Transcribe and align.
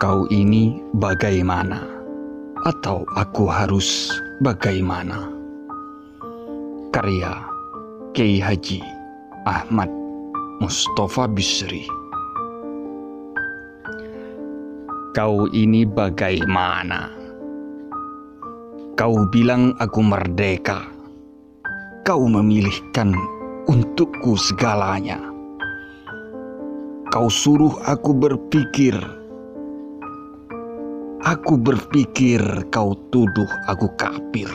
Kau 0.00 0.24
ini 0.32 0.80
bagaimana? 0.96 1.84
Atau 2.64 3.04
aku 3.20 3.44
harus 3.44 4.08
bagaimana? 4.40 5.28
Karya 6.88 7.36
Kiai 8.16 8.40
Haji 8.40 8.80
Ahmad 9.44 9.92
Mustafa 10.64 11.28
Bisri 11.28 11.84
Kau 15.12 15.44
ini 15.52 15.84
bagaimana? 15.84 17.12
Kau 18.96 19.28
bilang 19.28 19.76
aku 19.84 20.00
merdeka. 20.00 20.80
Kau 22.08 22.24
memilihkan 22.24 23.12
untukku 23.68 24.32
segalanya. 24.40 25.20
Kau 27.12 27.28
suruh 27.28 27.76
aku 27.84 28.16
berpikir 28.16 29.19
Aku 31.20 31.60
berpikir 31.60 32.40
kau 32.72 32.96
tuduh 33.12 33.48
aku 33.68 33.92
kafir. 34.00 34.48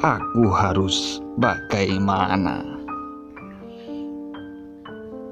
Aku 0.00 0.48
harus 0.48 1.20
bagaimana? 1.36 2.64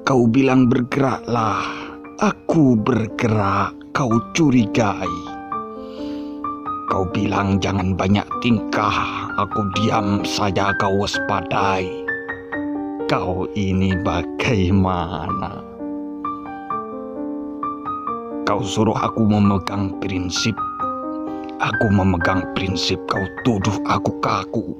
Kau 0.05 0.29
bilang 0.29 0.69
bergeraklah, 0.69 1.65
aku 2.21 2.77
bergerak, 2.77 3.73
kau 3.89 4.13
curigai. 4.37 5.09
Kau 6.85 7.09
bilang 7.09 7.57
jangan 7.57 7.97
banyak 7.97 8.29
tingkah, 8.45 9.33
aku 9.41 9.73
diam 9.73 10.21
saja 10.21 10.69
kau 10.77 11.01
waspadai. 11.01 11.89
Kau 13.09 13.49
ini 13.57 13.97
bagaimana? 14.05 15.78
Kau 18.49 18.65
suruh 18.65 18.97
aku 18.97 19.29
memegang 19.29 19.93
prinsip. 20.01 20.57
Aku 21.61 21.85
memegang 21.93 22.49
prinsip, 22.57 22.97
kau 23.05 23.21
tuduh 23.45 23.77
aku 23.85 24.09
kaku. 24.25 24.73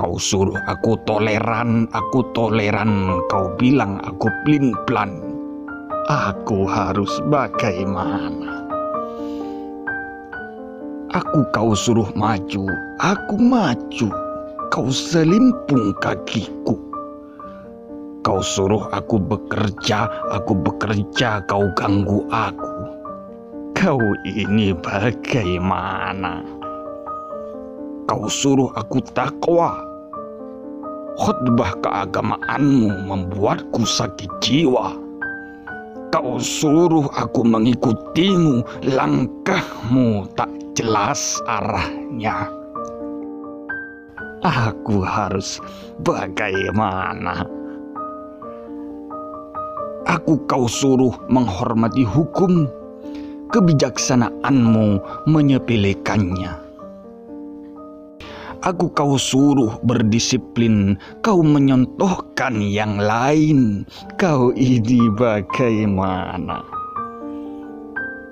Kau 0.00 0.16
suruh 0.16 0.56
aku 0.64 0.96
toleran, 1.04 1.84
aku 1.92 2.24
toleran. 2.32 3.20
Kau 3.28 3.52
bilang 3.60 4.00
aku 4.00 4.32
plin-plan. 4.48 5.20
Aku 6.08 6.64
harus 6.64 7.12
bagaimana? 7.28 8.64
Aku 11.12 11.44
kau 11.52 11.76
suruh 11.76 12.08
maju, 12.16 12.64
aku 12.96 13.36
maju. 13.36 14.08
Kau 14.72 14.88
selimpung 14.88 15.92
kakiku. 16.00 16.87
Kau 18.28 18.44
suruh 18.44 18.92
aku 18.92 19.16
bekerja, 19.24 20.04
aku 20.28 20.52
bekerja, 20.60 21.40
kau 21.48 21.64
ganggu 21.72 22.28
aku. 22.28 22.92
Kau 23.72 24.04
ini 24.28 24.76
bagaimana? 24.76 26.44
Kau 28.04 28.28
suruh 28.28 28.68
aku 28.76 29.00
takwa. 29.16 29.80
Khutbah 31.16 31.72
keagamaanmu 31.80 33.08
membuatku 33.08 33.88
sakit 33.88 34.28
jiwa. 34.44 34.92
Kau 36.12 36.36
suruh 36.36 37.08
aku 37.16 37.48
mengikutimu, 37.48 38.60
langkahmu 38.92 40.28
tak 40.36 40.52
jelas 40.76 41.40
arahnya. 41.48 42.44
Aku 44.44 45.00
harus 45.00 45.64
bagaimana? 46.04 47.57
Aku 50.28 50.44
kau 50.44 50.68
suruh 50.68 51.16
menghormati 51.32 52.04
hukum, 52.04 52.68
kebijaksanaanmu 53.48 55.00
menyepelekannya. 55.24 56.52
Aku 58.60 58.92
kau 58.92 59.16
suruh 59.16 59.80
berdisiplin, 59.88 61.00
kau 61.24 61.40
menyontohkan 61.40 62.60
yang 62.60 63.00
lain. 63.00 63.88
Kau 64.20 64.52
ini 64.52 65.08
bagaimana? 65.16 66.60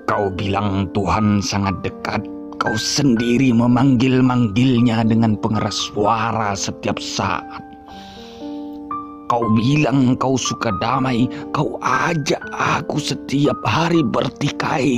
Kau 0.05 0.29
bilang 0.29 0.93
Tuhan 0.93 1.41
sangat 1.41 1.81
dekat, 1.81 2.21
kau 2.61 2.77
sendiri 2.77 3.49
memanggil-manggilnya 3.57 5.01
dengan 5.01 5.33
pengeras 5.33 5.89
suara 5.89 6.53
setiap 6.53 7.01
saat. 7.01 7.65
Kau 9.27 9.43
bilang 9.59 10.15
kau 10.15 10.39
suka 10.39 10.71
damai, 10.79 11.27
kau 11.51 11.75
ajak 11.83 12.39
aku 12.55 12.95
setiap 12.95 13.59
hari 13.67 13.99
bertikai. 13.99 14.95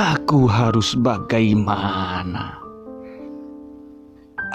Aku 0.00 0.48
harus 0.48 0.96
bagaimana? 0.96 2.56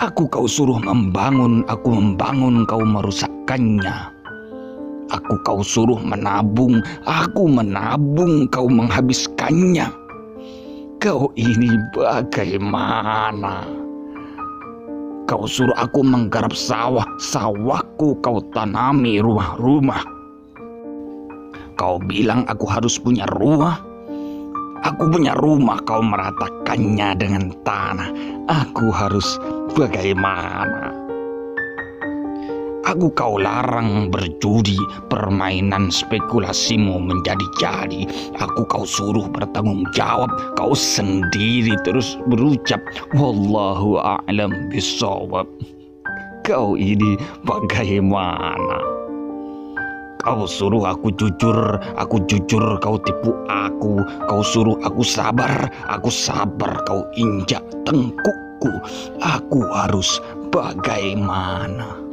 Aku 0.02 0.26
kau 0.32 0.50
suruh 0.50 0.82
membangun, 0.82 1.62
aku 1.70 1.92
membangun, 1.92 2.66
kau 2.66 2.82
merusakkannya. 2.82 4.10
Aku 5.14 5.38
kau 5.46 5.62
suruh 5.62 6.00
menabung, 6.02 6.82
aku 7.06 7.46
menabung, 7.46 8.50
kau 8.50 8.66
menghabiskannya. 8.66 9.92
Kau 10.98 11.30
ini 11.38 11.78
bagaimana? 11.94 13.64
Kau 15.30 15.46
suruh 15.46 15.78
aku 15.78 16.02
menggarap 16.02 16.58
sawah, 16.58 17.06
sawahku 17.22 18.18
kau 18.26 18.42
tanami 18.50 19.22
rumah-rumah. 19.22 20.02
Kau 21.78 22.02
bilang 22.02 22.50
aku 22.50 22.66
harus 22.66 22.98
punya 22.98 23.30
rumah. 23.38 23.78
Aku 24.82 25.06
punya 25.14 25.38
rumah, 25.38 25.78
kau 25.86 26.02
meratakannya 26.02 27.14
dengan 27.14 27.54
tanah. 27.62 28.10
Aku 28.50 28.90
harus 28.90 29.38
bagaimana? 29.78 30.99
Aku 32.90 33.14
kau 33.14 33.38
larang 33.38 34.10
berjudi, 34.10 34.74
permainan 35.14 35.94
spekulasimu 35.94 36.98
menjadi-jadi. 36.98 38.10
Aku 38.42 38.66
kau 38.66 38.82
suruh 38.82 39.30
bertanggung 39.30 39.86
jawab, 39.94 40.34
kau 40.58 40.74
sendiri 40.74 41.78
terus 41.86 42.18
berucap, 42.26 42.82
Wallahu 43.14 44.02
a'lam 44.02 44.74
bisawab. 44.74 45.46
Kau 46.42 46.74
ini 46.74 47.14
bagaimana? 47.46 48.82
Kau 50.26 50.50
suruh 50.50 50.90
aku 50.90 51.14
jujur, 51.14 51.78
aku 51.94 52.18
jujur, 52.26 52.82
kau 52.82 52.98
tipu 53.06 53.38
aku. 53.54 54.02
Kau 54.26 54.42
suruh 54.42 54.82
aku 54.82 55.06
sabar, 55.06 55.70
aku 55.86 56.10
sabar, 56.10 56.82
kau 56.90 57.06
injak 57.14 57.62
tengkukku. 57.86 58.74
Aku 59.22 59.62
harus 59.78 60.18
bagaimana? 60.50 62.09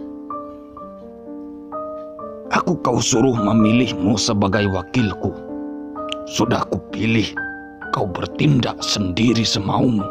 Aku 2.55 2.79
kau 2.79 3.03
suruh 3.03 3.35
memilihmu 3.35 4.15
sebagai 4.15 4.71
wakilku. 4.71 5.35
Sudah 6.31 6.63
kupilih, 6.71 7.27
kau 7.91 8.07
bertindak 8.07 8.79
sendiri 8.79 9.43
semaumu. 9.43 10.07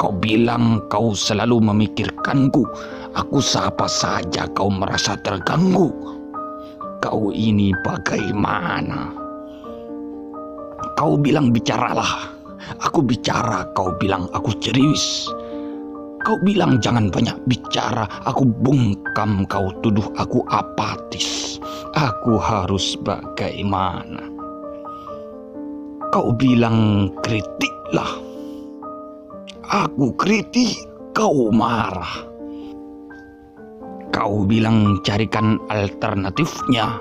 Kau 0.00 0.16
bilang 0.16 0.80
kau 0.88 1.12
selalu 1.12 1.60
memikirkanku. 1.60 2.64
Aku 3.12 3.44
siapa 3.44 3.84
saja 3.84 4.48
kau 4.56 4.72
merasa 4.72 5.20
terganggu. 5.20 5.92
Kau 7.04 7.28
ini 7.28 7.76
bagaimana? 7.84 9.12
Kau 10.96 11.20
bilang 11.20 11.52
bicaralah. 11.52 12.32
Aku 12.80 13.04
bicara, 13.04 13.68
kau 13.76 13.92
bilang 14.00 14.32
aku 14.32 14.56
ceriwis. 14.64 15.28
Kau 16.20 16.36
bilang 16.36 16.76
jangan 16.84 17.08
banyak 17.08 17.32
bicara, 17.48 18.04
aku 18.28 18.44
bungkam, 18.44 19.48
kau 19.48 19.72
tuduh 19.80 20.04
aku 20.20 20.44
apatis. 20.52 21.56
Aku 21.96 22.36
harus 22.36 22.92
bagaimana? 23.00 24.28
Kau 26.12 26.36
bilang 26.36 27.08
kritiklah. 27.24 28.20
Aku 29.64 30.12
kritik, 30.20 30.76
kau 31.16 31.48
marah. 31.48 32.28
Kau 34.12 34.44
bilang 34.44 35.00
carikan 35.00 35.56
alternatifnya. 35.72 37.00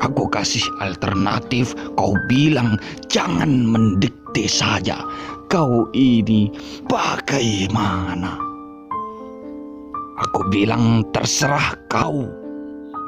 Aku 0.00 0.24
kasih 0.32 0.64
alternatif, 0.80 1.76
kau 2.00 2.16
bilang 2.26 2.80
jangan 3.12 3.68
mendikte 3.68 4.48
saja 4.48 5.04
kau 5.52 5.84
ini 5.92 6.48
bagaimana? 6.88 8.40
Aku 10.24 10.48
bilang 10.48 11.04
terserah 11.12 11.76
kau. 11.92 12.24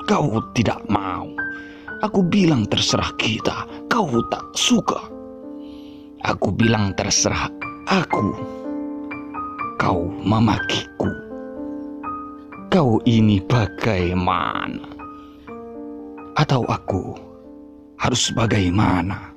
Kau 0.05 0.45
tidak 0.53 0.85
mau. 0.93 1.25
Aku 2.05 2.21
bilang 2.21 2.69
terserah 2.69 3.09
kita. 3.17 3.65
Kau 3.89 4.21
tak 4.29 4.45
suka. 4.53 5.09
Aku 6.29 6.53
bilang 6.53 6.93
terserah 6.93 7.49
aku. 7.89 8.37
Kau 9.81 10.13
memakiku. 10.21 11.09
Kau 12.69 13.01
ini 13.09 13.41
bagaimana? 13.41 14.85
Atau 16.37 16.69
aku 16.69 17.17
harus 17.97 18.29
bagaimana? 18.37 19.34